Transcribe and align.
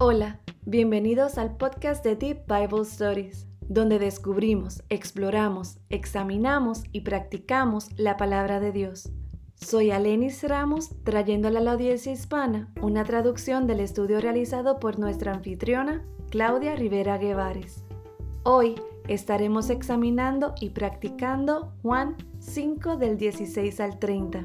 Hola, 0.00 0.40
bienvenidos 0.66 1.38
al 1.38 1.56
podcast 1.56 2.04
de 2.04 2.16
Deep 2.16 2.46
Bible 2.48 2.82
Stories, 2.82 3.46
donde 3.60 4.00
descubrimos, 4.00 4.82
exploramos, 4.88 5.78
examinamos 5.88 6.82
y 6.90 7.02
practicamos 7.02 7.90
la 7.96 8.16
palabra 8.16 8.58
de 8.58 8.72
Dios. 8.72 9.12
Soy 9.54 9.92
Alenis 9.92 10.42
Ramos, 10.42 10.90
trayéndole 11.04 11.58
a 11.58 11.60
la 11.60 11.72
audiencia 11.74 12.10
hispana 12.10 12.72
una 12.82 13.04
traducción 13.04 13.68
del 13.68 13.78
estudio 13.78 14.20
realizado 14.20 14.80
por 14.80 14.98
nuestra 14.98 15.32
anfitriona, 15.32 16.04
Claudia 16.28 16.74
Rivera 16.74 17.16
Guevares. 17.16 17.84
Hoy 18.42 18.74
estaremos 19.06 19.70
examinando 19.70 20.56
y 20.60 20.70
practicando 20.70 21.72
Juan 21.82 22.16
5 22.40 22.96
del 22.96 23.16
16 23.16 23.78
al 23.78 24.00
30. 24.00 24.44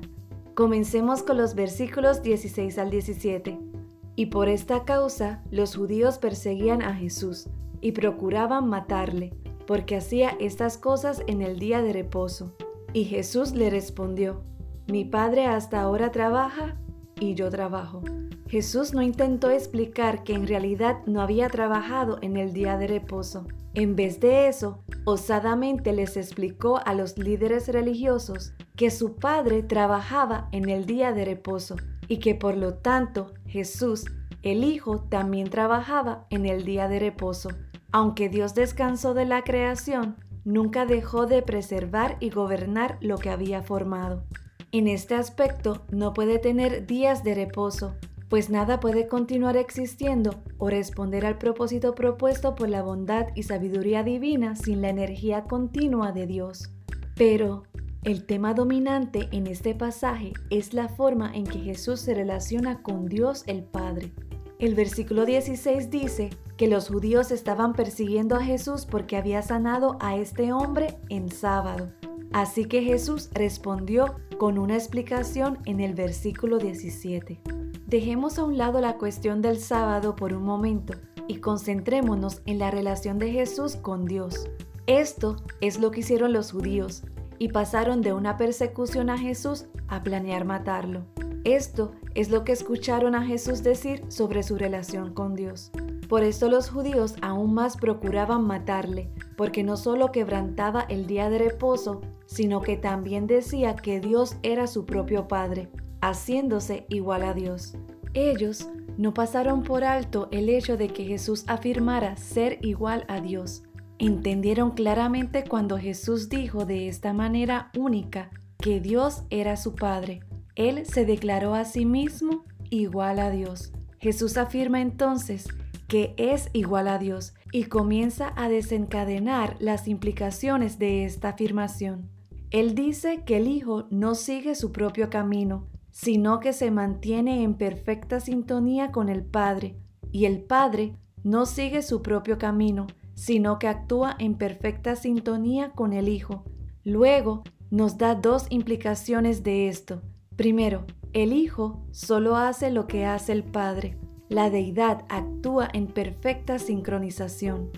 Comencemos 0.53 1.23
con 1.23 1.37
los 1.37 1.55
versículos 1.55 2.21
16 2.21 2.77
al 2.77 2.91
17. 2.91 3.78
Y 4.19 4.25
por 4.25 4.49
esta 4.49 4.83
causa 4.83 5.41
los 5.49 5.77
judíos 5.77 6.17
perseguían 6.17 6.81
a 6.81 6.93
Jesús 6.93 7.47
y 7.79 7.93
procuraban 7.93 8.67
matarle, 8.67 9.33
porque 9.65 9.95
hacía 9.95 10.31
estas 10.41 10.77
cosas 10.77 11.23
en 11.27 11.41
el 11.41 11.57
día 11.57 11.81
de 11.81 11.93
reposo. 11.93 12.53
Y 12.91 13.05
Jesús 13.05 13.53
le 13.53 13.69
respondió, 13.69 14.43
Mi 14.87 15.05
Padre 15.05 15.45
hasta 15.45 15.79
ahora 15.79 16.11
trabaja 16.11 16.75
y 17.17 17.33
yo 17.35 17.49
trabajo. 17.49 18.01
Jesús 18.49 18.93
no 18.93 19.01
intentó 19.01 19.51
explicar 19.51 20.25
que 20.25 20.33
en 20.33 20.47
realidad 20.47 20.97
no 21.05 21.21
había 21.21 21.47
trabajado 21.47 22.17
en 22.21 22.35
el 22.35 22.51
día 22.51 22.77
de 22.77 22.87
reposo. 22.87 23.47
En 23.73 23.95
vez 23.95 24.19
de 24.19 24.49
eso, 24.49 24.83
osadamente 25.05 25.93
les 25.93 26.17
explicó 26.17 26.81
a 26.85 26.93
los 26.93 27.17
líderes 27.17 27.69
religiosos 27.69 28.51
que 28.75 28.91
su 28.91 29.15
Padre 29.15 29.63
trabajaba 29.63 30.49
en 30.51 30.67
el 30.67 30.85
día 30.85 31.13
de 31.13 31.23
reposo 31.23 31.77
y 32.09 32.17
que 32.17 32.35
por 32.35 32.57
lo 32.57 32.73
tanto 32.73 33.31
Jesús, 33.45 34.03
el 34.41 34.65
Hijo, 34.65 34.99
también 35.09 35.49
trabajaba 35.49 36.25
en 36.29 36.45
el 36.45 36.65
día 36.65 36.89
de 36.89 36.99
reposo. 36.99 37.49
Aunque 37.91 38.27
Dios 38.27 38.53
descansó 38.55 39.13
de 39.13 39.25
la 39.25 39.43
creación, 39.43 40.17
nunca 40.43 40.85
dejó 40.85 41.25
de 41.25 41.41
preservar 41.41 42.17
y 42.19 42.31
gobernar 42.31 42.97
lo 42.99 43.17
que 43.17 43.29
había 43.29 43.61
formado. 43.61 44.23
En 44.71 44.87
este 44.87 45.15
aspecto 45.15 45.83
no 45.91 46.13
puede 46.13 46.39
tener 46.39 46.85
días 46.85 47.23
de 47.23 47.35
reposo, 47.35 47.95
pues 48.29 48.49
nada 48.51 48.79
puede 48.79 49.07
continuar 49.07 49.57
existiendo 49.57 50.35
o 50.59 50.69
responder 50.69 51.25
al 51.25 51.37
propósito 51.37 51.95
propuesto 51.95 52.53
por 52.55 52.69
la 52.69 52.83
bondad 52.83 53.27
y 53.35 53.43
sabiduría 53.43 54.03
divina 54.03 54.55
sin 54.55 54.81
la 54.81 54.89
energía 54.89 55.45
continua 55.45 56.11
de 56.11 56.27
Dios. 56.27 56.71
Pero, 57.15 57.63
el 58.03 58.25
tema 58.25 58.53
dominante 58.53 59.27
en 59.31 59.47
este 59.47 59.75
pasaje 59.75 60.33
es 60.49 60.73
la 60.73 60.87
forma 60.87 61.31
en 61.33 61.43
que 61.43 61.59
Jesús 61.59 61.99
se 61.99 62.13
relaciona 62.13 62.81
con 62.81 63.07
Dios 63.07 63.43
el 63.45 63.63
Padre. 63.63 64.13
El 64.57 64.73
versículo 64.73 65.25
16 65.25 65.89
dice 65.89 66.29
que 66.55 66.67
los 66.67 66.87
judíos 66.87 67.31
estaban 67.31 67.73
persiguiendo 67.73 68.35
a 68.35 68.43
Jesús 68.43 68.85
porque 68.85 69.17
había 69.17 69.41
sanado 69.41 69.97
a 69.99 70.15
este 70.15 70.53
hombre 70.53 70.97
en 71.09 71.29
sábado. 71.29 71.91
Así 72.31 72.65
que 72.65 72.83
Jesús 72.83 73.29
respondió 73.33 74.15
con 74.37 74.57
una 74.57 74.75
explicación 74.75 75.59
en 75.65 75.81
el 75.81 75.93
versículo 75.93 76.57
17. 76.57 77.41
Dejemos 77.87 78.37
a 78.37 78.43
un 78.43 78.57
lado 78.57 78.79
la 78.79 78.97
cuestión 78.97 79.41
del 79.41 79.59
sábado 79.59 80.15
por 80.15 80.33
un 80.33 80.43
momento 80.43 80.93
y 81.27 81.37
concentrémonos 81.37 82.41
en 82.45 82.59
la 82.59 82.71
relación 82.71 83.17
de 83.19 83.31
Jesús 83.31 83.75
con 83.75 84.05
Dios. 84.05 84.47
Esto 84.87 85.35
es 85.59 85.79
lo 85.79 85.91
que 85.91 85.99
hicieron 86.01 86.33
los 86.33 86.51
judíos, 86.51 87.03
y 87.39 87.49
pasaron 87.49 88.01
de 88.01 88.13
una 88.13 88.37
persecución 88.37 89.09
a 89.09 89.17
Jesús 89.17 89.65
a 89.87 90.03
planear 90.03 90.45
matarlo. 90.45 91.05
Esto 91.45 91.93
es 92.13 92.29
lo 92.29 92.43
que 92.43 92.51
escucharon 92.51 93.15
a 93.15 93.25
Jesús 93.25 93.63
decir 93.63 94.03
sobre 94.09 94.43
su 94.43 94.57
relación 94.57 95.13
con 95.13 95.35
Dios. 95.35 95.71
Por 96.09 96.23
esto 96.23 96.49
los 96.49 96.69
judíos 96.69 97.15
aún 97.21 97.53
más 97.53 97.77
procuraban 97.77 98.43
matarle, 98.43 99.09
porque 99.37 99.63
no 99.63 99.77
solo 99.77 100.11
quebrantaba 100.11 100.81
el 100.89 101.07
día 101.07 101.29
de 101.29 101.37
reposo, 101.37 102.01
sino 102.25 102.61
que 102.61 102.77
también 102.77 103.25
decía 103.25 103.75
que 103.75 103.99
Dios 103.99 104.35
era 104.43 104.67
su 104.67 104.85
propio 104.85 105.27
Padre, 105.27 105.69
haciéndose 106.01 106.85
igual 106.89 107.23
a 107.23 107.33
Dios. 107.33 107.75
Ellos 108.13 108.67
no 108.97 109.13
pasaron 109.13 109.63
por 109.63 109.83
alto 109.83 110.27
el 110.31 110.49
hecho 110.49 110.75
de 110.75 110.89
que 110.89 111.05
Jesús 111.05 111.45
afirmara 111.47 112.17
ser 112.17 112.57
igual 112.61 113.05
a 113.07 113.21
Dios, 113.21 113.63
entendieron 113.99 114.71
claramente 114.71 115.43
cuando 115.43 115.77
Jesús 115.77 116.29
dijo 116.29 116.65
de 116.65 116.87
esta 116.87 117.13
manera 117.13 117.69
única 117.77 118.31
que 118.57 118.79
Dios 118.79 119.23
era 119.29 119.57
su 119.57 119.75
Padre. 119.75 120.21
Él 120.55 120.85
se 120.85 121.05
declaró 121.05 121.53
a 121.53 121.65
sí 121.65 121.85
mismo 121.85 122.45
igual 122.69 123.19
a 123.19 123.29
Dios. 123.29 123.71
Jesús 123.99 124.37
afirma 124.37 124.81
entonces 124.81 125.47
que 125.87 126.13
es 126.17 126.49
igual 126.53 126.87
a 126.87 126.97
Dios 126.97 127.33
y 127.51 127.65
comienza 127.65 128.33
a 128.35 128.47
desencadenar 128.47 129.57
las 129.59 129.87
implicaciones 129.87 130.79
de 130.79 131.03
esta 131.03 131.29
afirmación. 131.29 132.09
Él 132.51 132.75
dice 132.75 133.23
que 133.25 133.37
el 133.37 133.47
Hijo 133.47 133.87
no 133.89 134.15
sigue 134.15 134.55
su 134.55 134.71
propio 134.71 135.09
camino, 135.09 135.67
sino 135.91 136.39
que 136.39 136.53
se 136.53 136.71
mantiene 136.71 137.43
en 137.43 137.55
perfecta 137.55 138.19
sintonía 138.19 138.91
con 138.91 139.09
el 139.09 139.23
Padre, 139.23 139.75
y 140.11 140.25
el 140.25 140.41
Padre 140.41 140.95
no 141.23 141.45
sigue 141.45 141.81
su 141.81 142.01
propio 142.01 142.37
camino, 142.37 142.87
sino 143.19 143.59
que 143.59 143.67
actúa 143.67 144.15
en 144.17 144.35
perfecta 144.35 144.95
sintonía 144.95 145.71
con 145.71 145.91
el 145.91 146.07
Hijo. 146.07 146.45
Luego, 146.85 147.43
nos 147.69 147.97
da 147.97 148.15
dos 148.15 148.45
implicaciones 148.49 149.43
de 149.43 149.67
esto. 149.67 150.01
Primero, 150.37 150.85
el 151.11 151.33
Hijo 151.33 151.85
solo 151.91 152.37
hace 152.37 152.71
lo 152.71 152.87
que 152.87 153.05
hace 153.05 153.33
el 153.33 153.43
Padre. 153.43 153.97
La 154.29 154.49
deidad 154.49 155.03
actúa 155.09 155.67
en 155.73 155.87
perfecta 155.87 156.59
sincronización. 156.59 157.71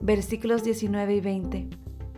Versículos 0.00 0.64
19 0.64 1.16
y 1.16 1.20
20. 1.20 1.68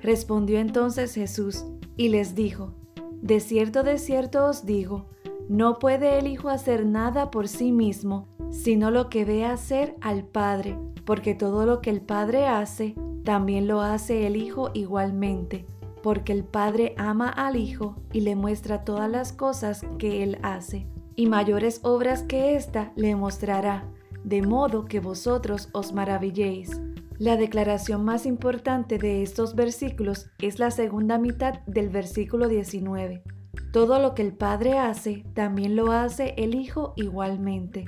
Respondió 0.01 0.61
entonces 0.61 1.13
Jesús 1.15 1.65
y 1.97 2.11
les 2.11 2.37
dijo, 2.37 2.77
De 3.21 3.41
cierto, 3.41 3.83
de 3.83 3.99
cierto 3.99 4.47
os 4.47 4.65
digo, 4.65 5.09
no 5.51 5.81
puede 5.81 6.21
el 6.21 6.29
Hijo 6.29 6.49
hacer 6.49 6.87
nada 6.87 7.33
por 7.33 7.49
sí 7.49 7.73
mismo, 7.73 8.29
sino 8.53 8.93
lo 8.93 9.11
que 9.11 9.25
ve 9.25 9.45
hacer 9.45 9.97
al 10.01 10.23
Padre, 10.23 10.79
porque 11.05 11.35
todo 11.35 11.67
lo 11.67 11.81
que 11.81 11.91
el 11.91 12.03
Padre 12.03 12.47
hace, 12.47 12.95
también 13.25 13.67
lo 13.67 13.81
hace 13.81 14.29
el 14.29 14.37
Hijo 14.37 14.71
igualmente, 14.75 15.67
porque 16.05 16.33
el 16.33 16.45
Padre 16.45 16.95
ama 16.97 17.29
al 17.29 17.57
Hijo 17.57 17.97
y 18.13 18.21
le 18.21 18.37
muestra 18.37 18.85
todas 18.85 19.11
las 19.11 19.33
cosas 19.33 19.85
que 19.99 20.23
Él 20.23 20.39
hace, 20.43 20.87
y 21.17 21.27
mayores 21.27 21.81
obras 21.83 22.23
que 22.23 22.55
ésta 22.55 22.93
le 22.95 23.17
mostrará, 23.17 23.91
de 24.23 24.43
modo 24.43 24.85
que 24.85 25.01
vosotros 25.01 25.69
os 25.73 25.93
maravilléis. 25.93 26.81
La 27.19 27.37
declaración 27.37 28.05
más 28.05 28.25
importante 28.25 28.99
de 28.99 29.25
estos 29.25 29.57
versículos 29.57 30.31
es 30.39 30.61
la 30.61 30.71
segunda 30.71 31.19
mitad 31.19 31.59
del 31.67 31.89
versículo 31.89 32.47
19. 32.47 33.25
Todo 33.73 34.01
lo 34.01 34.17
que 34.17 34.23
el 34.23 34.33
Padre 34.33 34.79
hace, 34.79 35.25
también 35.33 35.77
lo 35.77 35.93
hace 35.93 36.35
el 36.37 36.57
Hijo 36.57 36.93
igualmente. 36.97 37.85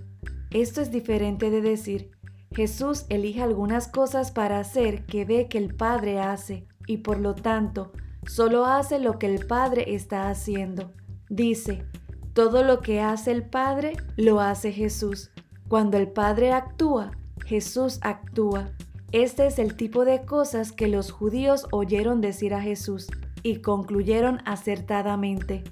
Esto 0.50 0.80
es 0.80 0.92
diferente 0.92 1.50
de 1.50 1.60
decir, 1.60 2.12
Jesús 2.52 3.04
elige 3.08 3.42
algunas 3.42 3.88
cosas 3.88 4.30
para 4.30 4.60
hacer 4.60 5.06
que 5.06 5.24
ve 5.24 5.48
que 5.48 5.58
el 5.58 5.74
Padre 5.74 6.20
hace 6.20 6.68
y 6.86 6.98
por 6.98 7.18
lo 7.18 7.34
tanto 7.34 7.92
solo 8.28 8.66
hace 8.66 9.00
lo 9.00 9.18
que 9.18 9.34
el 9.34 9.46
Padre 9.46 9.94
está 9.94 10.28
haciendo. 10.28 10.92
Dice, 11.28 11.84
todo 12.32 12.62
lo 12.62 12.80
que 12.80 13.00
hace 13.00 13.32
el 13.32 13.48
Padre 13.48 13.96
lo 14.16 14.40
hace 14.40 14.70
Jesús. 14.70 15.32
Cuando 15.68 15.96
el 15.96 16.12
Padre 16.12 16.52
actúa, 16.52 17.10
Jesús 17.44 17.98
actúa. 18.02 18.70
Este 19.10 19.46
es 19.46 19.58
el 19.58 19.74
tipo 19.74 20.04
de 20.04 20.24
cosas 20.24 20.70
que 20.70 20.86
los 20.86 21.10
judíos 21.10 21.66
oyeron 21.72 22.20
decir 22.20 22.54
a 22.54 22.60
Jesús 22.60 23.08
y 23.42 23.56
concluyeron 23.56 24.40
acertadamente. 24.44 25.64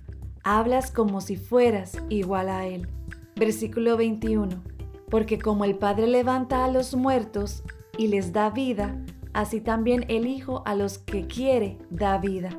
Hablas 0.43 0.91
como 0.91 1.21
si 1.21 1.37
fueras 1.37 1.99
igual 2.09 2.49
a 2.49 2.67
Él. 2.67 2.89
Versículo 3.37 3.97
21 3.97 4.63
porque 5.11 5.39
como 5.39 5.65
el 5.65 5.77
Padre 5.77 6.07
levanta 6.07 6.65
a 6.65 6.71
los 6.71 6.95
muertos 6.95 7.65
y 7.99 8.07
les 8.07 8.33
da 8.33 8.49
vida, 8.49 8.97
así 9.35 9.61
también 9.61 10.07
el 10.09 10.27
Hijo 10.27 10.63
a 10.65 10.75
los 10.75 10.99
que 10.99 11.27
quiere 11.27 11.79
da 11.91 12.17
vida. 12.19 12.51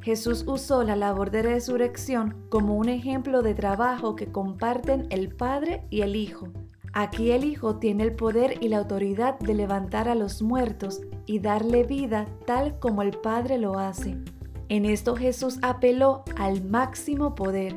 Jesús 0.00 0.44
usó 0.48 0.82
la 0.82 0.96
labor 0.96 1.30
de 1.30 1.42
resurrección 1.42 2.34
como 2.48 2.74
un 2.74 2.88
ejemplo 2.88 3.42
de 3.42 3.54
trabajo 3.54 4.16
que 4.16 4.32
comparten 4.32 5.06
el 5.10 5.28
Padre 5.28 5.84
y 5.90 6.00
el 6.00 6.16
Hijo. 6.16 6.48
Aquí 6.94 7.30
el 7.30 7.44
Hijo 7.44 7.76
tiene 7.76 8.04
el 8.04 8.16
poder 8.16 8.56
y 8.60 8.68
la 8.68 8.78
autoridad 8.78 9.38
de 9.38 9.54
levantar 9.54 10.08
a 10.08 10.14
los 10.14 10.42
muertos 10.42 11.02
y 11.26 11.38
darle 11.38 11.84
vida 11.84 12.26
tal 12.46 12.78
como 12.78 13.02
el 13.02 13.10
Padre 13.10 13.58
lo 13.58 13.78
hace. 13.78 14.16
En 14.70 14.86
esto 14.86 15.16
Jesús 15.16 15.58
apeló 15.60 16.24
al 16.36 16.64
máximo 16.64 17.34
poder 17.34 17.76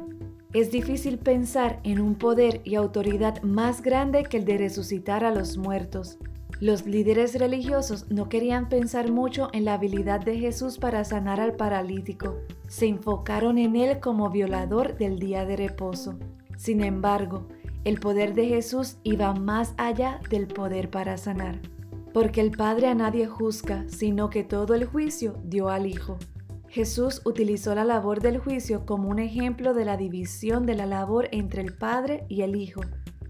es 0.54 0.70
difícil 0.70 1.18
pensar 1.18 1.80
en 1.84 2.00
un 2.00 2.14
poder 2.14 2.62
y 2.64 2.76
autoridad 2.76 3.42
más 3.42 3.82
grande 3.82 4.22
que 4.22 4.38
el 4.38 4.46
de 4.46 4.60
resucitar 4.60 5.24
a 5.24 5.32
los 5.34 5.58
muertos. 5.58 6.20
Los 6.60 6.86
líderes 6.86 7.34
religiosos 7.40 8.06
no 8.12 8.30
querían 8.30 8.70
pensar 8.70 9.12
mucho 9.12 9.50
en 9.52 9.66
la 9.66 9.74
habilidad 9.74 10.20
de 10.20 10.38
Jesús 10.38 10.78
para 10.78 11.04
sanar 11.06 11.40
al 11.40 11.56
paralítico. 11.56 12.38
Se 12.68 12.86
enfocaron 12.86 13.58
en 13.58 13.76
él 13.76 14.00
como 14.00 14.30
violador 14.30 14.96
del 14.96 15.18
día 15.18 15.44
de 15.44 15.56
reposo. 15.56 16.20
Sin 16.56 16.84
embargo, 16.84 17.48
el 17.84 18.00
poder 18.00 18.36
de 18.36 18.46
Jesús 18.46 18.98
iba 19.02 19.34
más 19.34 19.74
allá 19.78 20.20
del 20.30 20.46
poder 20.46 20.92
para 20.92 21.18
sanar, 21.18 21.60
porque 22.14 22.42
el 22.42 22.52
Padre 22.52 22.90
a 22.90 22.94
nadie 22.94 23.26
juzga, 23.26 23.86
sino 23.88 24.30
que 24.30 24.44
todo 24.44 24.76
el 24.76 24.86
juicio 24.86 25.34
dio 25.44 25.70
al 25.70 25.88
Hijo. 25.88 26.20
Jesús 26.74 27.22
utilizó 27.24 27.76
la 27.76 27.86
labor 27.86 28.20
del 28.20 28.40
juicio 28.40 28.84
como 28.88 29.08
un 29.08 29.20
ejemplo 29.20 29.76
de 29.76 29.86
la 29.86 29.96
división 29.96 30.66
de 30.66 30.74
la 30.74 30.88
labor 30.88 31.30
entre 31.32 31.62
el 31.62 31.76
Padre 31.76 32.26
y 32.30 32.42
el 32.42 32.56
Hijo. 32.56 32.82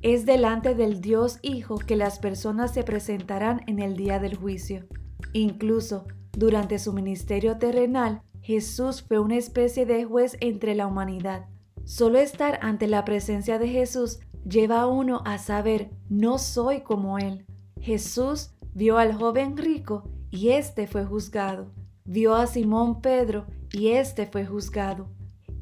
Es 0.02 0.26
delante 0.26 0.76
del 0.76 1.02
Dios 1.02 1.40
Hijo 1.42 1.78
que 1.78 1.98
las 1.98 2.20
personas 2.20 2.74
se 2.74 2.84
presentarán 2.84 3.60
en 3.68 3.80
el 3.80 3.98
día 3.98 4.20
del 4.20 4.38
juicio. 4.38 4.86
Incluso 5.34 6.06
durante 6.32 6.80
su 6.80 6.94
ministerio 6.94 7.58
terrenal, 7.58 8.22
Jesús 8.40 9.04
fue 9.06 9.20
una 9.20 9.36
especie 9.36 9.86
de 9.86 10.06
juez 10.06 10.38
entre 10.40 10.74
la 10.74 10.88
humanidad. 10.88 11.48
Solo 11.84 12.20
estar 12.20 12.60
ante 12.62 12.88
la 12.88 13.04
presencia 13.04 13.60
de 13.60 13.68
Jesús 13.68 14.22
lleva 14.50 14.80
a 14.80 14.88
uno 14.88 15.22
a 15.26 15.38
saber, 15.38 15.92
no 16.08 16.38
soy 16.38 16.80
como 16.80 17.20
Él. 17.20 17.46
Jesús 17.82 18.52
vio 18.74 18.98
al 19.00 19.14
joven 19.14 19.58
rico 19.58 20.10
y 20.32 20.52
éste 20.52 20.88
fue 20.88 21.04
juzgado. 21.04 21.83
Vio 22.06 22.36
a 22.36 22.48
Simón 22.48 23.00
Pedro 23.00 23.46
y 23.72 23.90
éste 23.90 24.26
fue 24.26 24.46
juzgado. 24.46 25.08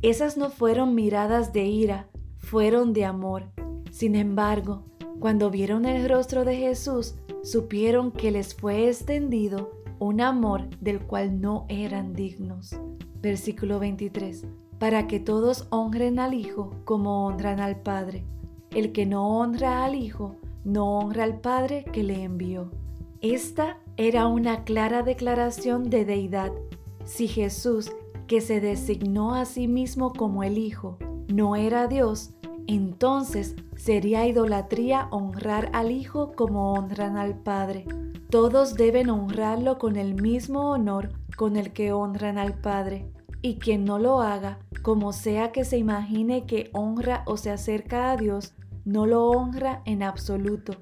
Esas 0.01 0.37
no 0.37 0.49
fueron 0.49 0.95
miradas 0.95 1.53
de 1.53 1.65
ira, 1.65 2.09
fueron 2.39 2.93
de 2.93 3.05
amor. 3.05 3.51
Sin 3.91 4.15
embargo, 4.15 4.83
cuando 5.19 5.51
vieron 5.51 5.85
el 5.85 6.09
rostro 6.09 6.43
de 6.43 6.55
Jesús, 6.55 7.13
supieron 7.43 8.11
que 8.11 8.31
les 8.31 8.55
fue 8.55 8.87
extendido 8.87 9.71
un 9.99 10.19
amor 10.19 10.67
del 10.79 11.01
cual 11.01 11.39
no 11.39 11.67
eran 11.69 12.13
dignos. 12.13 12.75
Versículo 13.21 13.77
23. 13.77 14.47
Para 14.79 15.05
que 15.05 15.19
todos 15.19 15.67
honren 15.69 16.17
al 16.17 16.33
Hijo 16.33 16.71
como 16.85 17.27
honran 17.27 17.59
al 17.59 17.81
Padre. 17.81 18.25
El 18.71 18.93
que 18.93 19.05
no 19.05 19.37
honra 19.37 19.85
al 19.85 19.93
Hijo, 19.93 20.37
no 20.63 20.97
honra 20.97 21.23
al 21.23 21.39
Padre 21.39 21.85
que 21.93 22.01
le 22.01 22.23
envió. 22.23 22.71
Esta 23.21 23.77
era 23.97 24.25
una 24.25 24.63
clara 24.63 25.03
declaración 25.03 25.91
de 25.91 26.05
deidad. 26.05 26.51
Si 27.05 27.27
Jesús, 27.27 27.91
que 28.25 28.41
se 28.41 28.59
designó 28.59 29.35
a 29.35 29.45
sí 29.45 29.67
mismo 29.67 30.11
como 30.11 30.41
el 30.43 30.57
Hijo, 30.57 30.97
no 31.31 31.55
era 31.55 31.87
Dios, 31.87 32.33
entonces 32.65 33.55
sería 33.75 34.25
idolatría 34.25 35.07
honrar 35.11 35.69
al 35.73 35.91
Hijo 35.91 36.31
como 36.35 36.73
honran 36.73 37.15
al 37.15 37.37
Padre. 37.37 37.85
Todos 38.31 38.73
deben 38.73 39.11
honrarlo 39.11 39.77
con 39.77 39.97
el 39.97 40.15
mismo 40.19 40.71
honor 40.71 41.11
con 41.37 41.57
el 41.57 41.73
que 41.73 41.93
honran 41.93 42.39
al 42.39 42.59
Padre. 42.59 43.05
Y 43.43 43.57
quien 43.57 43.85
no 43.85 43.99
lo 43.99 44.21
haga, 44.21 44.57
como 44.81 45.13
sea 45.13 45.51
que 45.51 45.63
se 45.63 45.77
imagine 45.77 46.47
que 46.47 46.71
honra 46.73 47.21
o 47.27 47.37
se 47.37 47.51
acerca 47.51 48.09
a 48.09 48.17
Dios, 48.17 48.55
no 48.83 49.05
lo 49.05 49.29
honra 49.29 49.83
en 49.85 50.01
absoluto, 50.01 50.73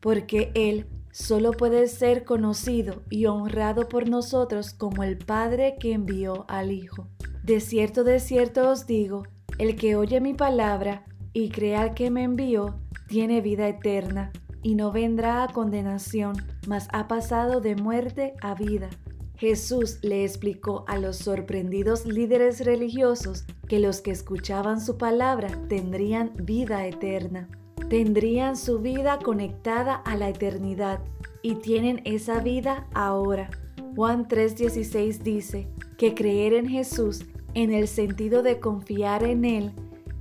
porque 0.00 0.52
Él 0.54 0.86
solo 1.18 1.50
puede 1.50 1.88
ser 1.88 2.24
conocido 2.24 3.02
y 3.10 3.26
honrado 3.26 3.88
por 3.88 4.08
nosotros 4.08 4.72
como 4.72 5.02
el 5.02 5.18
Padre 5.18 5.76
que 5.80 5.92
envió 5.92 6.44
al 6.48 6.70
Hijo. 6.70 7.08
De 7.42 7.58
cierto, 7.60 8.04
de 8.04 8.20
cierto 8.20 8.70
os 8.70 8.86
digo, 8.86 9.24
el 9.58 9.74
que 9.74 9.96
oye 9.96 10.20
mi 10.20 10.34
palabra 10.34 11.04
y 11.32 11.48
crea 11.48 11.92
que 11.94 12.12
me 12.12 12.22
envió, 12.22 12.78
tiene 13.08 13.40
vida 13.40 13.66
eterna, 13.66 14.30
y 14.62 14.76
no 14.76 14.92
vendrá 14.92 15.42
a 15.42 15.52
condenación, 15.52 16.36
mas 16.68 16.86
ha 16.92 17.08
pasado 17.08 17.60
de 17.60 17.74
muerte 17.74 18.34
a 18.40 18.54
vida. 18.54 18.88
Jesús 19.34 19.98
le 20.02 20.24
explicó 20.24 20.84
a 20.86 20.98
los 20.98 21.16
sorprendidos 21.16 22.06
líderes 22.06 22.64
religiosos 22.64 23.44
que 23.66 23.80
los 23.80 24.00
que 24.00 24.12
escuchaban 24.12 24.80
su 24.80 24.98
palabra 24.98 25.48
tendrían 25.68 26.32
vida 26.36 26.86
eterna. 26.86 27.48
Tendrían 27.88 28.56
su 28.56 28.80
vida 28.80 29.18
conectada 29.18 29.94
a 29.94 30.16
la 30.16 30.28
eternidad 30.28 31.00
y 31.42 31.56
tienen 31.56 32.02
esa 32.04 32.40
vida 32.40 32.86
ahora. 32.94 33.50
Juan 33.96 34.28
3:16 34.28 35.22
dice 35.22 35.68
que 35.96 36.14
creer 36.14 36.54
en 36.54 36.68
Jesús 36.68 37.24
en 37.54 37.72
el 37.72 37.88
sentido 37.88 38.42
de 38.42 38.60
confiar 38.60 39.24
en 39.24 39.44
Él 39.44 39.72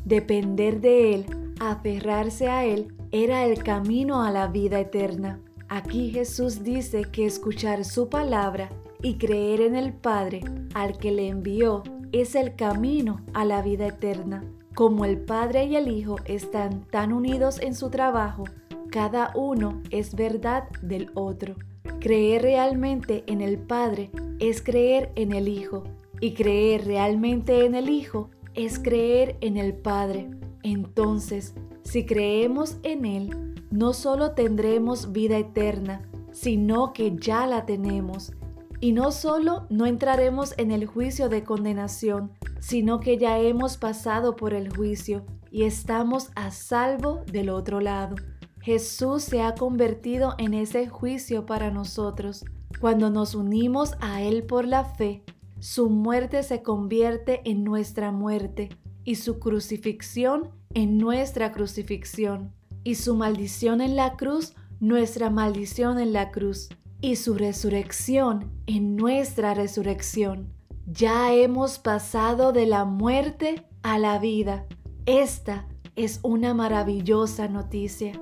Depender 0.08 0.80
de 0.80 1.16
Él, 1.16 1.26
aferrarse 1.60 2.48
a 2.48 2.64
Él, 2.64 2.94
era 3.12 3.44
el 3.44 3.62
camino 3.62 4.24
a 4.24 4.32
la 4.32 4.48
vida 4.48 4.80
eterna. 4.80 5.42
Aquí 5.68 6.12
Jesús 6.12 6.64
dice 6.64 7.02
que 7.12 7.26
escuchar 7.26 7.84
su 7.84 8.08
palabra 8.08 8.70
y 9.02 9.16
creer 9.16 9.60
en 9.60 9.76
el 9.76 9.92
Padre 9.92 10.46
al 10.74 10.98
que 10.98 11.12
le 11.12 11.28
envió 11.28 11.84
es 12.14 12.36
el 12.36 12.56
camino 12.56 13.20
a 13.34 13.44
la 13.44 13.62
vida 13.62 13.88
eterna. 13.88 14.46
Como 14.78 15.06
el 15.06 15.18
Padre 15.18 15.66
y 15.66 15.76
el 15.76 15.88
Hijo 15.88 16.18
están 16.26 16.84
tan 16.84 17.12
unidos 17.12 17.60
en 17.60 17.74
su 17.74 17.90
trabajo, 17.90 18.44
cada 18.92 19.32
uno 19.34 19.82
es 19.90 20.14
verdad 20.14 20.70
del 20.84 21.10
otro. 21.16 21.56
Creer 22.00 22.44
realmente 22.44 23.24
en 23.26 23.42
el 23.42 23.58
Padre 23.58 24.12
es 24.38 24.62
creer 24.62 25.12
en 25.16 25.32
el 25.32 25.48
Hijo, 25.48 25.82
y 26.22 26.36
creer 26.36 26.86
realmente 26.86 27.66
en 27.66 27.74
el 27.74 27.90
Hijo 27.90 28.30
es 28.54 28.78
creer 28.78 29.38
en 29.42 29.58
el 29.58 29.74
Padre. 29.74 30.30
Entonces, 30.62 31.56
si 31.82 32.06
creemos 32.06 32.78
en 32.84 33.06
Él, 33.06 33.56
no 33.72 33.94
solo 33.94 34.34
tendremos 34.34 35.12
vida 35.12 35.40
eterna, 35.40 36.08
sino 36.32 36.94
que 36.94 37.16
ya 37.16 37.48
la 37.48 37.66
tenemos. 37.66 38.32
Y 38.80 38.92
no 38.92 39.10
solo 39.12 39.66
no 39.72 39.88
entraremos 39.88 40.54
en 40.60 40.70
el 40.70 40.86
juicio 40.86 41.30
de 41.30 41.44
condenación, 41.44 42.32
sino 42.60 43.00
que 43.00 43.18
ya 43.18 43.40
hemos 43.40 43.78
pasado 43.78 44.36
por 44.36 44.54
el 44.54 44.76
juicio 44.76 45.26
y 45.52 45.64
estamos 45.64 46.30
a 46.36 46.52
salvo 46.52 47.24
del 47.32 47.50
otro 47.50 47.80
lado. 47.80 48.16
Jesús 48.62 49.24
se 49.24 49.42
ha 49.42 49.56
convertido 49.56 50.36
en 50.38 50.54
ese 50.54 50.88
juicio 50.88 51.46
para 51.46 51.72
nosotros. 51.72 52.44
Cuando 52.82 53.10
nos 53.10 53.36
unimos 53.36 53.94
a 54.02 54.22
Él 54.22 54.44
por 54.44 54.66
la 54.66 54.84
fe, 54.84 55.24
su 55.60 55.90
muerte 55.90 56.44
se 56.44 56.62
convierte 56.62 57.42
en 57.50 57.64
nuestra 57.64 58.12
muerte 58.12 58.70
y 59.04 59.16
su 59.16 59.40
crucifixión 59.40 60.52
en 60.74 60.98
nuestra 60.98 61.52
crucifixión 61.52 62.54
y 62.84 62.96
su 62.96 63.16
maldición 63.16 63.82
en 63.82 63.96
la 63.96 64.16
cruz 64.16 64.54
nuestra 64.80 65.30
maldición 65.30 66.00
en 66.00 66.14
la 66.14 66.32
cruz 66.32 66.70
y 67.02 67.16
su 67.16 67.34
resurrección 67.34 68.52
en 68.68 68.96
nuestra 68.96 69.54
resurrección. 69.54 70.54
Ya 70.90 71.34
hemos 71.34 71.80
pasado 71.80 72.54
de 72.54 72.66
la 72.66 72.86
muerte 72.86 73.66
a 73.84 74.00
la 74.00 74.20
vida. 74.20 74.66
Esta 75.06 75.68
es 75.98 76.22
una 76.24 76.54
maravillosa 76.54 77.50
noticia. 77.50 78.14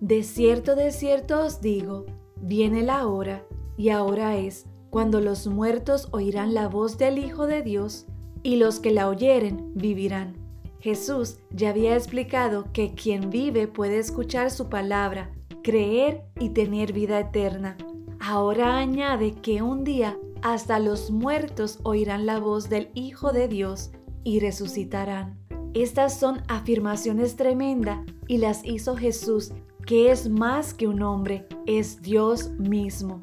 De 0.00 0.22
cierto, 0.22 0.74
de 0.74 0.90
cierto 0.90 1.44
os 1.44 1.60
digo, 1.60 2.06
viene 2.40 2.82
la 2.82 3.06
hora, 3.06 3.44
y 3.76 3.90
ahora 3.90 4.38
es, 4.38 4.64
cuando 4.88 5.20
los 5.20 5.46
muertos 5.48 6.08
oirán 6.12 6.54
la 6.54 6.66
voz 6.66 6.96
del 6.96 7.18
Hijo 7.18 7.46
de 7.46 7.60
Dios, 7.60 8.06
y 8.42 8.56
los 8.56 8.80
que 8.80 8.90
la 8.90 9.08
oyeren 9.08 9.72
vivirán. 9.74 10.34
Jesús 10.80 11.40
ya 11.50 11.70
había 11.70 11.94
explicado 11.94 12.72
que 12.72 12.94
quien 12.94 13.28
vive 13.28 13.68
puede 13.68 13.98
escuchar 13.98 14.50
su 14.50 14.70
palabra, 14.70 15.30
creer 15.62 16.24
y 16.40 16.50
tener 16.50 16.94
vida 16.94 17.20
eterna. 17.20 17.76
Ahora 18.18 18.78
añade 18.78 19.34
que 19.34 19.60
un 19.60 19.84
día 19.84 20.18
hasta 20.44 20.78
los 20.78 21.10
muertos 21.10 21.80
oirán 21.82 22.24
la 22.24 22.38
voz 22.38 22.68
del 22.68 22.90
Hijo 22.94 23.32
de 23.32 23.48
Dios 23.48 23.90
y 24.22 24.38
resucitarán. 24.38 25.40
Estas 25.74 26.20
son 26.20 26.42
afirmaciones 26.46 27.34
tremendas 27.34 27.98
y 28.28 28.38
las 28.38 28.64
hizo 28.64 28.96
Jesús, 28.96 29.52
que 29.84 30.12
es 30.12 30.28
más 30.28 30.72
que 30.72 30.86
un 30.86 31.02
hombre, 31.02 31.48
es 31.66 32.00
Dios 32.00 32.52
mismo 32.52 33.20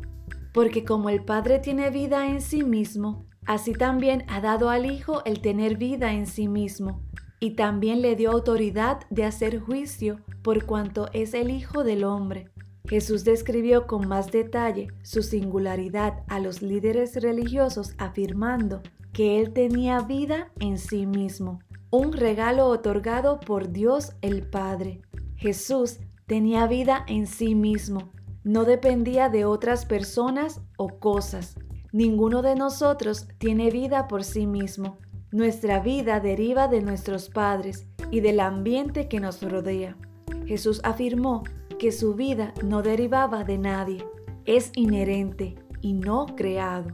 porque 0.53 0.83
como 0.83 1.09
el 1.09 1.23
Padre 1.23 1.59
tiene 1.59 1.89
vida 1.89 2.27
en 2.29 2.41
sí 2.41 2.63
mismo, 2.63 3.25
así 3.45 3.73
también 3.73 4.25
ha 4.27 4.41
dado 4.41 4.69
al 4.69 4.85
Hijo 4.85 5.23
el 5.25 5.41
tener 5.41 5.77
vida 5.77 6.13
en 6.13 6.27
sí 6.27 6.47
mismo, 6.47 7.01
y 7.39 7.55
también 7.55 8.01
le 8.01 8.15
dio 8.15 8.31
autoridad 8.31 8.99
de 9.09 9.25
hacer 9.25 9.59
juicio 9.59 10.19
por 10.43 10.65
cuanto 10.65 11.09
es 11.13 11.33
el 11.33 11.49
Hijo 11.49 11.83
del 11.83 12.03
hombre. 12.03 12.49
Jesús 12.88 13.23
describió 13.23 13.88
con 13.88 14.07
más 14.07 14.31
detalle 14.31 14.88
su 15.03 15.21
singularidad 15.21 16.23
a 16.27 16.39
los 16.39 16.61
líderes 16.61 17.21
religiosos 17.21 17.93
afirmando 17.97 18.81
que 19.13 19.39
Él 19.39 19.53
tenía 19.53 20.01
vida 20.01 20.51
en 20.59 20.77
sí 20.77 21.05
mismo, 21.05 21.59
un 21.89 22.13
regalo 22.13 22.67
otorgado 22.67 23.39
por 23.39 23.71
Dios 23.71 24.13
el 24.21 24.47
Padre. 24.50 25.01
Jesús 25.35 26.00
tenía 26.25 26.67
vida 26.67 27.05
en 27.07 27.27
sí 27.27 27.55
mismo, 27.55 28.11
no 28.43 28.63
dependía 28.63 29.29
de 29.29 29.45
otras 29.45 29.85
personas 29.85 30.61
o 30.77 31.00
cosas. 31.00 31.55
Ninguno 31.91 32.41
de 32.41 32.55
nosotros 32.55 33.27
tiene 33.38 33.69
vida 33.69 34.07
por 34.07 34.23
sí 34.23 34.47
mismo. 34.47 34.97
Nuestra 35.31 35.79
vida 35.79 36.19
deriva 36.19 36.67
de 36.67 36.81
nuestros 36.81 37.29
padres 37.29 37.88
y 38.09 38.21
del 38.21 38.39
ambiente 38.39 39.07
que 39.07 39.19
nos 39.19 39.41
rodea. 39.41 39.97
Jesús 40.45 40.81
afirmó 40.83 41.43
que 41.81 41.91
su 41.91 42.13
vida 42.13 42.53
no 42.63 42.83
derivaba 42.83 43.43
de 43.43 43.57
nadie, 43.57 44.05
es 44.45 44.71
inherente 44.75 45.55
y 45.81 45.93
no 45.93 46.27
creado. 46.27 46.91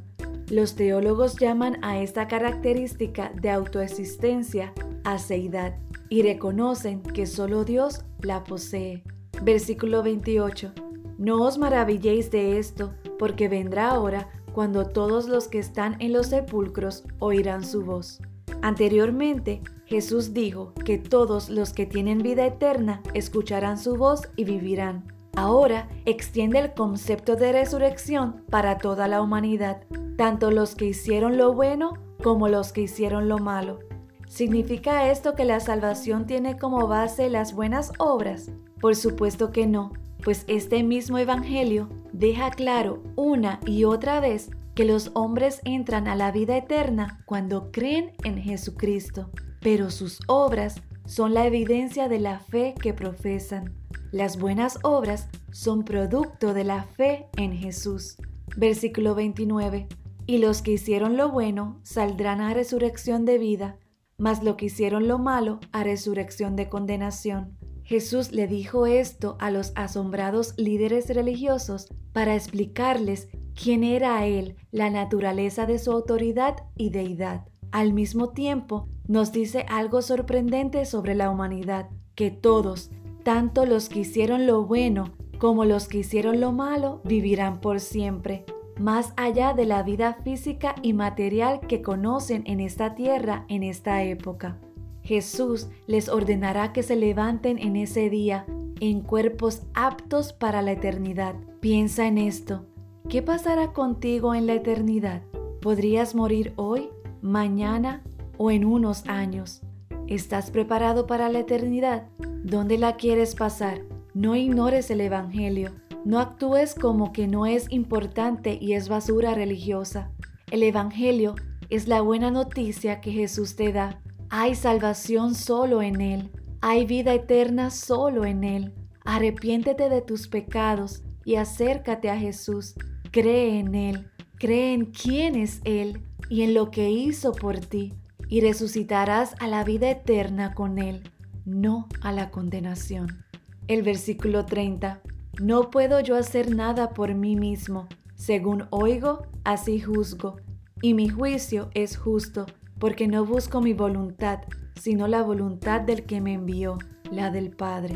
Los 0.50 0.75
teólogos 0.75 1.36
llaman 1.36 1.77
a 1.84 2.00
esta 2.00 2.29
característica 2.29 3.34
de 3.36 3.50
autoexistencia 3.50 4.74
aceidad. 5.03 5.77
y 6.10 6.22
reconocen 6.22 7.01
que 7.01 7.25
solo 7.25 7.65
Dios 7.65 8.06
la 8.22 8.46
posee. 8.46 9.03
Versículo 9.44 10.03
28. 10.03 10.72
No 11.17 11.44
os 11.44 11.58
maravilléis 11.58 12.32
de 12.32 12.58
esto, 12.58 12.94
porque 13.20 13.50
vendrá 13.50 14.00
hora 14.00 14.29
cuando 14.53 14.86
todos 14.88 15.27
los 15.27 15.50
que 15.50 15.60
están 15.60 15.98
en 16.00 16.13
los 16.13 16.27
sepulcros 16.27 17.03
oirán 17.20 17.65
su 17.65 17.84
voz. 17.84 18.22
Anteriormente, 18.62 19.62
Jesús 19.88 20.34
dijo 20.34 20.74
que 20.86 20.98
todos 20.98 21.50
los 21.50 21.72
que 21.72 21.86
tienen 21.86 22.20
vida 22.20 22.46
eterna 22.46 23.01
escucharán 23.13 23.77
su 23.77 23.96
voz 23.96 24.27
y 24.36 24.44
vivirán. 24.44 25.06
Ahora 25.34 25.88
extiende 26.06 26.60
el 26.60 26.74
concepto 26.74 27.38
de 27.38 27.53
resurrección 27.53 28.44
para 28.50 28.79
toda 28.79 29.08
la 29.08 29.22
humanidad, 29.22 29.84
tanto 30.17 30.51
los 30.51 30.75
que 30.75 30.86
hicieron 30.86 31.38
lo 31.38 31.53
bueno 31.53 31.94
como 32.22 32.50
los 32.50 32.74
que 32.74 32.82
hicieron 32.82 33.29
lo 33.29 33.38
malo. 33.38 33.79
¿Significa 34.27 35.10
esto 35.10 35.36
que 35.36 35.46
la 35.46 35.62
salvación 35.62 36.25
tiene 36.25 36.58
como 36.58 36.88
base 36.88 37.29
las 37.29 37.53
buenas 37.53 37.94
obras? 37.98 38.51
Por 38.82 38.96
supuesto 38.96 39.51
que 39.51 39.67
no, 39.67 39.94
pues 40.22 40.44
este 40.48 40.84
mismo 40.84 41.17
Evangelio 41.17 41.88
deja 42.12 42.50
claro 42.50 43.01
una 43.15 43.62
y 43.65 43.86
otra 43.86 44.20
vez 44.20 44.50
que 44.77 44.86
los 44.86 45.10
hombres 45.15 45.60
entran 45.65 46.07
a 46.07 46.15
la 46.15 46.31
vida 46.31 46.55
eterna 46.55 47.24
cuando 47.25 47.72
creen 47.72 48.12
en 48.24 48.38
Jesucristo, 48.38 49.31
pero 49.60 49.89
sus 49.89 50.19
obras 50.27 50.84
son 51.07 51.34
la 51.34 51.48
evidencia 51.48 52.07
de 52.07 52.19
la 52.19 52.38
fe 52.38 52.75
que 52.79 52.93
profesan. 52.93 53.74
Las 54.12 54.38
buenas 54.38 54.77
obras 54.84 55.29
son 55.51 55.84
producto 55.84 56.53
de 56.53 56.63
la 56.63 56.84
fe 56.84 57.25
en 57.38 57.53
Jesús. 57.53 58.17
Versículo 58.55 59.15
29. 59.15 59.88
Y 60.27 60.38
los 60.38 60.62
que 60.62 60.74
hicieron 60.74 61.17
lo 61.17 61.31
bueno 61.31 61.79
saldrán 61.81 62.39
a 62.39 62.53
resurrección 62.53 63.25
de 63.25 63.39
vida, 63.39 63.79
mas 64.19 64.43
los 64.43 64.57
que 64.57 64.67
hicieron 64.67 65.07
lo 65.07 65.17
malo 65.17 65.60
a 65.72 65.84
resurrección 65.84 66.55
de 66.55 66.69
condenación. 66.69 67.57
Jesús 67.84 68.31
le 68.31 68.46
dijo 68.46 68.86
esto 68.86 69.38
a 69.39 69.50
los 69.50 69.72
asombrados 69.74 70.53
líderes 70.55 71.10
religiosos 71.10 71.88
para 72.13 72.36
explicarles 72.36 73.29
quién 73.62 73.84
era 73.84 74.26
Él, 74.26 74.56
la 74.72 74.90
naturaleza 74.90 75.66
de 75.66 75.80
su 75.80 75.92
autoridad 75.92 76.56
y 76.76 76.92
deidad. 76.92 77.48
Al 77.72 77.92
mismo 77.92 78.30
tiempo, 78.30 78.88
nos 79.08 79.32
dice 79.32 79.66
algo 79.68 80.02
sorprendente 80.02 80.86
sobre 80.86 81.16
la 81.16 81.30
humanidad, 81.30 81.90
que 82.16 82.30
todos, 82.30 82.92
tanto 83.24 83.66
los 83.66 83.90
que 83.90 84.00
hicieron 84.00 84.46
lo 84.46 84.66
bueno 84.66 85.14
como 85.40 85.66
los 85.66 85.88
que 85.88 86.00
hicieron 86.00 86.40
lo 86.40 86.52
malo, 86.52 87.02
vivirán 87.04 87.62
por 87.62 87.80
siempre, 87.80 88.46
más 88.80 89.14
allá 89.18 89.54
de 89.54 89.66
la 89.66 89.84
vida 89.84 90.18
física 90.24 90.76
y 90.82 90.94
material 90.94 91.60
que 91.62 91.82
conocen 91.82 92.44
en 92.48 92.60
esta 92.60 92.96
tierra 92.96 93.46
en 93.48 93.64
esta 93.64 94.04
época. 94.04 94.60
Jesús 95.04 95.68
les 95.86 96.10
ordenará 96.10 96.74
que 96.74 96.84
se 96.84 96.96
levanten 96.96 97.60
en 97.60 97.76
ese 97.76 98.10
día 98.10 98.46
en 98.80 99.02
cuerpos 99.02 99.64
aptos 99.74 100.34
para 100.34 100.62
la 100.62 100.74
eternidad. 100.74 101.36
Piensa 101.60 102.08
en 102.08 102.18
esto. 102.18 102.66
¿Qué 103.10 103.22
pasará 103.22 103.74
contigo 103.74 104.36
en 104.36 104.48
la 104.48 104.54
eternidad? 104.54 105.24
¿Podrías 105.62 106.14
morir 106.14 106.54
hoy, 106.56 106.90
mañana 107.22 108.04
o 108.38 108.52
en 108.52 108.66
unos 108.66 109.08
años? 109.08 109.62
¿Estás 110.08 110.52
preparado 110.52 111.08
para 111.08 111.30
la 111.30 111.40
eternidad? 111.40 112.08
¿Dónde 112.44 112.78
la 112.78 112.96
quieres 112.96 113.36
pasar? 113.36 113.82
No 114.14 114.36
ignores 114.36 114.92
el 114.92 115.02
Evangelio. 115.02 115.72
No 116.06 116.20
actúes 116.20 116.76
como 116.76 117.12
que 117.12 117.28
no 117.28 117.46
es 117.46 117.72
importante 117.72 118.58
y 118.60 118.74
es 118.74 118.90
basura 118.90 119.34
religiosa. 119.34 120.12
El 120.52 120.64
Evangelio 120.64 121.36
es 121.70 121.88
la 121.88 122.02
buena 122.02 122.32
noticia 122.32 123.02
que 123.02 123.12
Jesús 123.12 123.56
te 123.56 123.72
da 123.72 124.02
hay 124.30 124.56
salvación 124.56 125.36
solo 125.36 125.82
en 125.82 126.02
Él. 126.02 126.32
Hay 126.60 126.86
vida 126.86 127.14
eterna 127.14 127.70
solo 127.70 128.26
en 128.26 128.44
Él. 128.44 128.74
Arrepiéntete 129.06 129.88
de 129.88 130.02
tus 130.02 130.28
pecados 130.28 131.04
y 131.24 131.36
acércate 131.36 132.10
a 132.10 132.18
Jesús. 132.18 132.76
Cree 133.19 133.57
en 133.57 133.74
Él. 133.74 134.12
Cree 134.38 134.75
en 134.75 134.86
quién 134.86 135.36
es 135.36 135.62
Él 135.63 136.03
y 136.29 136.43
en 136.43 136.53
lo 136.53 136.69
que 136.69 136.91
hizo 136.91 137.31
por 137.31 137.57
ti. 137.57 137.95
Y 138.29 138.41
resucitarás 138.41 139.33
a 139.39 139.47
la 139.47 139.63
vida 139.63 139.89
eterna 139.89 140.53
con 140.53 140.77
Él, 140.77 141.01
no 141.43 141.88
a 142.01 142.12
la 142.12 142.29
condenación. 142.29 143.25
El 143.67 143.81
versículo 143.81 144.45
30. 144.45 145.01
No 145.41 145.71
puedo 145.71 146.00
yo 146.00 146.15
hacer 146.15 146.55
nada 146.55 146.91
por 146.91 147.15
mí 147.15 147.36
mismo. 147.36 147.88
Según 148.13 148.67
oigo, 148.69 149.25
así 149.43 149.79
juzgo. 149.79 150.36
Y 150.83 150.93
mi 150.93 151.09
juicio 151.09 151.71
es 151.74 151.97
justo 151.97 152.45
porque 152.77 153.07
no 153.07 153.25
busco 153.25 153.62
mi 153.62 153.74
voluntad, 153.74 154.41
sino 154.79 155.07
la 155.07 155.24
voluntad 155.24 155.81
del 155.81 156.05
que 156.05 156.21
me 156.21 156.33
envió, 156.33 156.77
la 157.09 157.31
del 157.31 157.50
Padre. 157.50 157.95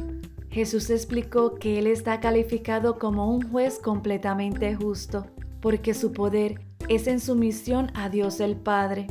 Jesús 0.51 0.89
explicó 0.89 1.55
que 1.55 1.79
Él 1.79 1.87
está 1.87 2.19
calificado 2.19 2.99
como 2.99 3.33
un 3.33 3.41
juez 3.49 3.79
completamente 3.79 4.75
justo, 4.75 5.25
porque 5.61 5.93
su 5.93 6.11
poder 6.11 6.59
es 6.89 7.07
en 7.07 7.21
sumisión 7.21 7.89
a 7.93 8.09
Dios 8.09 8.41
el 8.41 8.57
Padre. 8.57 9.07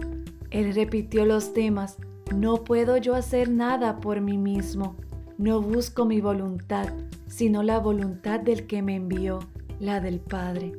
Él 0.50 0.74
repitió 0.74 1.24
los 1.24 1.54
temas, 1.54 1.96
no 2.34 2.62
puedo 2.62 2.98
yo 2.98 3.14
hacer 3.14 3.48
nada 3.48 4.00
por 4.00 4.20
mí 4.20 4.36
mismo, 4.36 4.96
no 5.38 5.62
busco 5.62 6.04
mi 6.04 6.20
voluntad, 6.20 6.92
sino 7.26 7.62
la 7.62 7.78
voluntad 7.78 8.40
del 8.40 8.66
que 8.66 8.82
me 8.82 8.96
envió, 8.96 9.38
la 9.78 10.00
del 10.00 10.20
Padre. 10.20 10.72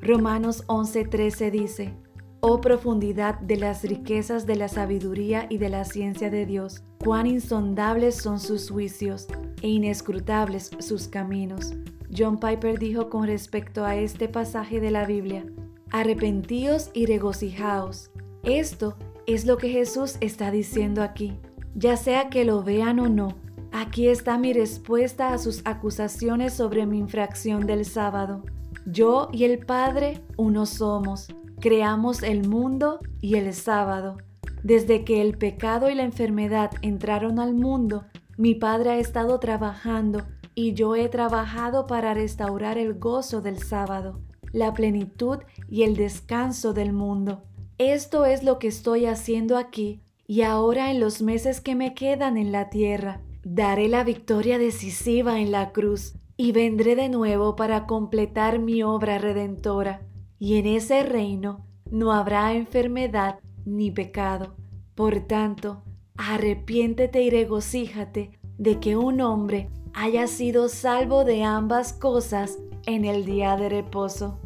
Romanos 0.00 0.64
11:13 0.68 1.50
dice, 1.50 1.94
Oh 2.38 2.60
profundidad 2.60 3.40
de 3.40 3.56
las 3.56 3.82
riquezas 3.82 4.46
de 4.46 4.54
la 4.54 4.68
sabiduría 4.68 5.46
y 5.50 5.58
de 5.58 5.70
la 5.70 5.84
ciencia 5.84 6.30
de 6.30 6.46
Dios, 6.46 6.84
cuán 7.04 7.26
insondables 7.26 8.16
son 8.16 8.40
sus 8.40 8.70
juicios 8.70 9.26
e 9.60 9.68
inescrutables 9.68 10.70
sus 10.78 11.06
caminos. 11.06 11.74
John 12.16 12.38
Piper 12.38 12.78
dijo 12.78 13.10
con 13.10 13.26
respecto 13.26 13.84
a 13.84 13.96
este 13.96 14.28
pasaje 14.28 14.80
de 14.80 14.90
la 14.90 15.04
Biblia, 15.04 15.44
arrepentíos 15.90 16.90
y 16.94 17.06
regocijaos. 17.06 18.10
Esto 18.42 18.96
es 19.26 19.44
lo 19.44 19.58
que 19.58 19.68
Jesús 19.68 20.16
está 20.20 20.50
diciendo 20.50 21.02
aquí. 21.02 21.38
Ya 21.74 21.96
sea 21.96 22.30
que 22.30 22.44
lo 22.44 22.62
vean 22.62 23.00
o 23.00 23.08
no, 23.08 23.36
aquí 23.72 24.08
está 24.08 24.38
mi 24.38 24.52
respuesta 24.52 25.34
a 25.34 25.38
sus 25.38 25.60
acusaciones 25.66 26.54
sobre 26.54 26.86
mi 26.86 26.98
infracción 26.98 27.66
del 27.66 27.84
sábado. 27.84 28.42
Yo 28.86 29.28
y 29.32 29.44
el 29.44 29.58
Padre 29.58 30.22
uno 30.36 30.66
somos 30.66 31.28
creamos 31.64 32.22
el 32.22 32.46
mundo 32.46 33.00
y 33.22 33.36
el 33.36 33.54
sábado. 33.54 34.18
Desde 34.64 35.04
que 35.04 35.20
el 35.20 35.36
pecado 35.36 35.90
y 35.90 35.94
la 35.94 36.04
enfermedad 36.04 36.70
entraron 36.80 37.38
al 37.38 37.52
mundo, 37.52 38.06
mi 38.38 38.54
Padre 38.54 38.92
ha 38.92 38.98
estado 38.98 39.38
trabajando 39.38 40.22
y 40.54 40.72
yo 40.72 40.96
he 40.96 41.10
trabajado 41.10 41.86
para 41.86 42.14
restaurar 42.14 42.78
el 42.78 42.94
gozo 42.94 43.42
del 43.42 43.58
sábado, 43.58 44.22
la 44.52 44.72
plenitud 44.72 45.40
y 45.68 45.82
el 45.82 45.96
descanso 45.96 46.72
del 46.72 46.94
mundo. 46.94 47.42
Esto 47.76 48.24
es 48.24 48.42
lo 48.42 48.58
que 48.58 48.68
estoy 48.68 49.04
haciendo 49.04 49.58
aquí 49.58 50.00
y 50.26 50.40
ahora 50.40 50.90
en 50.90 50.98
los 50.98 51.20
meses 51.20 51.60
que 51.60 51.74
me 51.74 51.92
quedan 51.92 52.38
en 52.38 52.50
la 52.50 52.70
tierra. 52.70 53.20
Daré 53.44 53.88
la 53.88 54.02
victoria 54.02 54.56
decisiva 54.58 55.40
en 55.40 55.52
la 55.52 55.72
cruz 55.72 56.14
y 56.38 56.52
vendré 56.52 56.96
de 56.96 57.10
nuevo 57.10 57.54
para 57.54 57.84
completar 57.86 58.60
mi 58.60 58.82
obra 58.82 59.18
redentora 59.18 60.00
y 60.38 60.56
en 60.56 60.66
ese 60.68 61.02
reino 61.02 61.66
no 61.90 62.12
habrá 62.12 62.54
enfermedad 62.54 63.40
ni 63.64 63.90
pecado. 63.90 64.54
Por 64.94 65.20
tanto, 65.20 65.82
arrepiéntete 66.16 67.22
y 67.22 67.30
regocíjate 67.30 68.38
de 68.58 68.80
que 68.80 68.96
un 68.96 69.20
hombre 69.20 69.70
haya 69.92 70.26
sido 70.26 70.68
salvo 70.68 71.24
de 71.24 71.44
ambas 71.44 71.92
cosas 71.92 72.58
en 72.86 73.04
el 73.04 73.24
día 73.24 73.56
de 73.56 73.68
reposo. 73.68 74.38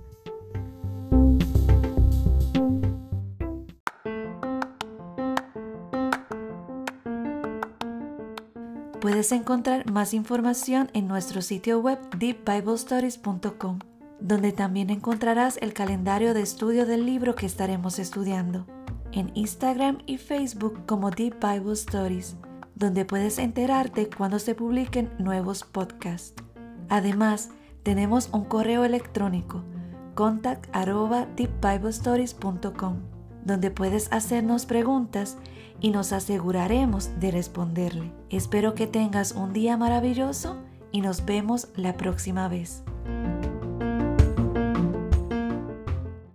Puedes 9.01 9.33
encontrar 9.33 9.91
más 9.91 10.13
información 10.13 10.91
en 10.93 11.09
nuestro 11.09 11.41
sitio 11.41 11.81
web 11.81 11.99
deepbiblestories.com 12.19 13.79
donde 14.21 14.53
también 14.53 14.91
encontrarás 14.91 15.59
el 15.59 15.73
calendario 15.73 16.35
de 16.35 16.43
estudio 16.43 16.87
del 16.87 17.07
libro 17.07 17.35
que 17.35 17.47
estaremos 17.47 17.99
estudiando, 17.99 18.67
en 19.13 19.31
Instagram 19.35 19.99
y 20.07 20.19
Facebook 20.19 20.85
como 20.87 21.11
Deep 21.11 21.37
Bible 21.41 21.73
Stories, 21.73 22.37
donde 22.75 23.05
puedes 23.05 23.39
enterarte 23.39 24.09
cuando 24.09 24.39
se 24.39 24.55
publiquen 24.55 25.11
nuevos 25.19 25.65
podcasts. 25.65 26.35
Además, 26.89 27.51
tenemos 27.83 28.29
un 28.33 28.45
correo 28.45 28.85
electrónico 28.85 29.65
contact 30.19 30.67
donde 33.45 33.71
puedes 33.71 34.13
hacernos 34.13 34.67
preguntas 34.67 35.39
y 35.81 35.91
nos 35.91 36.13
aseguraremos 36.13 37.21
de 37.21 37.31
responderle. 37.31 38.13
Espero 38.29 38.75
que 38.75 38.89
tengas 38.89 39.31
un 39.33 39.53
día 39.53 39.77
maravilloso 39.77 40.57
y 40.91 41.03
nos 41.03 41.25
vemos 41.25 41.69
la 41.77 41.97
próxima 41.97 42.49
vez. 42.49 42.83